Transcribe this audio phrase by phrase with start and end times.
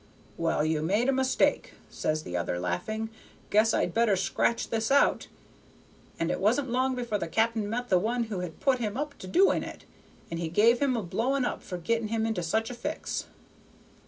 [0.35, 3.11] 'Well, you made a mistake,' says the other, laughing;
[3.51, 5.27] 'guess I'd better scratch this out.'
[6.19, 9.15] And it wasn't long before the cap'n met the one who had put him up
[9.19, 9.85] to doing it,
[10.31, 13.27] and he give him a blowing up for getting him into such a fix.